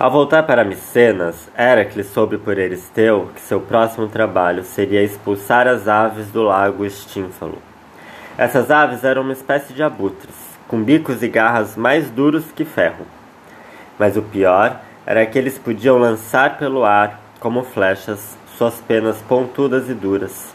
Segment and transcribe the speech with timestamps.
[0.00, 5.86] Ao voltar para Micenas, Heracles soube por Eristeu que seu próximo trabalho seria expulsar as
[5.86, 7.58] aves do lago Estínfalo.
[8.38, 10.34] Essas aves eram uma espécie de abutres,
[10.66, 13.04] com bicos e garras mais duros que ferro.
[13.98, 19.90] Mas o pior era que eles podiam lançar pelo ar, como flechas, suas penas pontudas
[19.90, 20.54] e duras.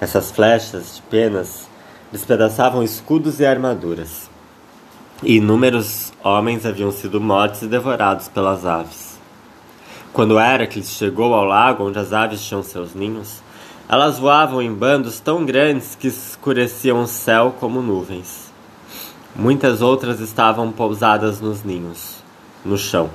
[0.00, 1.68] Essas flechas de penas
[2.10, 4.27] despedaçavam escudos e armaduras.
[5.24, 9.18] Inúmeros homens haviam sido mortos e devorados pelas aves.
[10.12, 13.42] Quando Heracles chegou ao lago onde as aves tinham seus ninhos,
[13.88, 18.52] elas voavam em bandos tão grandes que escureciam o céu como nuvens.
[19.34, 22.22] Muitas outras estavam pousadas nos ninhos,
[22.64, 23.10] no chão.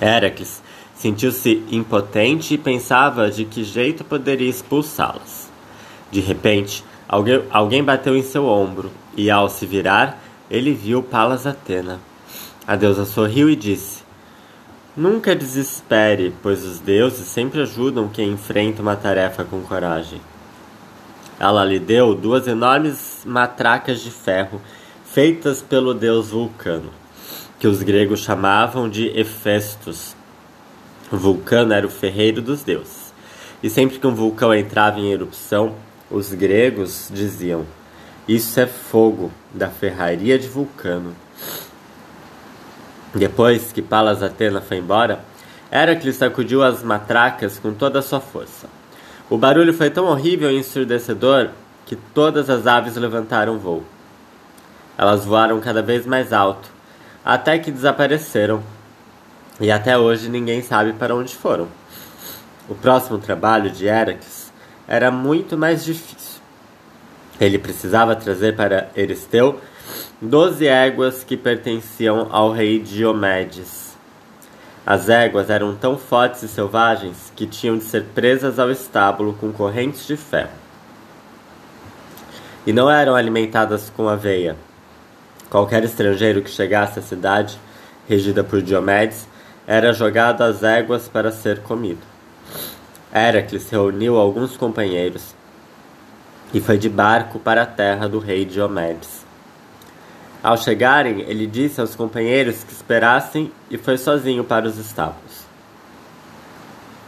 [0.00, 0.62] Heracles
[0.94, 5.50] sentiu-se impotente e pensava de que jeito poderia expulsá-las.
[6.12, 11.46] De repente, alguém, alguém bateu em seu ombro e, ao se virar, ele viu Palas
[11.46, 12.00] Atena.
[12.66, 14.02] A deusa sorriu e disse:
[14.96, 20.20] Nunca desespere, pois os deuses sempre ajudam quem enfrenta uma tarefa com coragem.
[21.38, 24.60] Ela lhe deu duas enormes matracas de ferro
[25.04, 26.90] feitas pelo deus Vulcano,
[27.58, 30.16] que os gregos chamavam de Hefestos.
[31.10, 33.14] Vulcano era o ferreiro dos deuses,
[33.62, 35.74] e sempre que um vulcão entrava em erupção,
[36.10, 37.64] os gregos diziam:
[38.28, 41.16] isso é fogo da ferraria de Vulcano.
[43.14, 45.24] Depois que Palas Atena foi embora,
[45.72, 48.68] Heracles sacudiu as matracas com toda a sua força.
[49.30, 51.50] O barulho foi tão horrível e ensurdecedor
[51.86, 53.82] que todas as aves levantaram voo.
[54.98, 56.70] Elas voaram cada vez mais alto,
[57.24, 58.62] até que desapareceram,
[59.58, 61.66] e até hoje ninguém sabe para onde foram.
[62.68, 64.52] O próximo trabalho de Heracles
[64.86, 66.27] era muito mais difícil.
[67.40, 69.60] Ele precisava trazer para Eristeu
[70.20, 73.96] doze éguas que pertenciam ao rei Diomedes.
[74.84, 79.52] As éguas eram tão fortes e selvagens que tinham de ser presas ao estábulo com
[79.52, 80.50] correntes de ferro.
[82.66, 84.56] E não eram alimentadas com aveia.
[85.48, 87.58] Qualquer estrangeiro que chegasse à cidade,
[88.08, 89.28] regida por Diomedes,
[89.66, 92.00] era jogado às éguas para ser comido.
[93.14, 95.37] Heracles reuniu alguns companheiros
[96.52, 99.26] e foi de barco para a terra do rei Diomedes.
[100.42, 105.46] Ao chegarem, ele disse aos companheiros que esperassem e foi sozinho para os estábulos.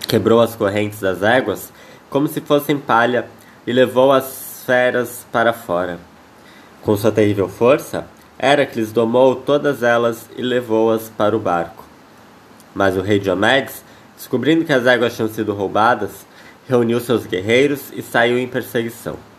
[0.09, 1.73] Quebrou as correntes das éguas
[2.11, 3.27] como se fossem palha
[3.67, 5.99] e levou as feras para fora.
[6.83, 8.07] Com sua terrível força,
[8.43, 11.85] Heracles domou todas elas e levou-as para o barco.
[12.75, 13.85] Mas o rei Diomedes,
[14.17, 16.27] descobrindo que as éguas tinham sido roubadas,
[16.69, 19.30] reuniu seus guerreiros e saiu em perseguição.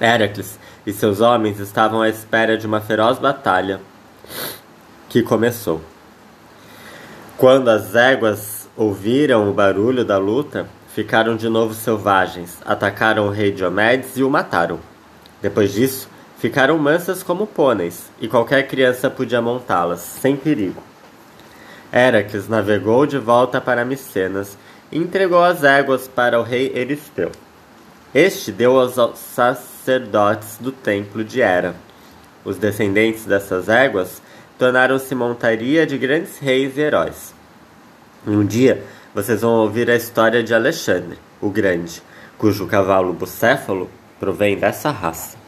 [0.00, 3.80] Heracles e seus homens estavam à espera de uma feroz batalha
[5.08, 5.80] que começou.
[7.36, 13.52] Quando as éguas ouviram o barulho da luta, ficaram de novo selvagens, atacaram o rei
[13.52, 14.80] Diomedes e o mataram.
[15.40, 16.08] Depois disso,
[16.38, 20.82] ficaram mansas como pôneis, e qualquer criança podia montá-las, sem perigo.
[21.92, 24.58] Heracles navegou de volta para Micenas
[24.90, 27.30] e entregou as éguas para o rei Eristeu.
[28.14, 28.98] Este deu aos
[29.88, 31.74] sacerdotes do templo de Hera.
[32.44, 34.20] Os descendentes dessas éguas
[34.58, 37.34] tornaram-se montaria de grandes reis e heróis.
[38.26, 38.84] Um dia
[39.14, 42.02] vocês vão ouvir a história de Alexandre, o Grande,
[42.36, 43.88] cujo cavalo bucéfalo
[44.20, 45.38] provém dessa raça.